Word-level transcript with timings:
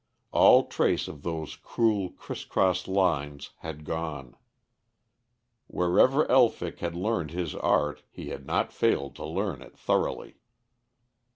All 0.31 0.65
trace 0.65 1.07
of 1.07 1.21
those 1.21 1.55
cruel 1.55 2.09
criss 2.09 2.43
cross 2.43 2.87
lines 2.87 3.51
had 3.59 3.85
gone. 3.85 4.35
Wherever 5.67 6.27
Elphick 6.27 6.79
had 6.79 6.95
learned 6.95 7.29
his 7.29 7.53
art, 7.53 8.01
he 8.09 8.29
had 8.29 8.47
not 8.47 8.73
failed 8.73 9.13
to 9.17 9.25
learn 9.27 9.61
it 9.61 9.77
thoroughly. 9.77 10.37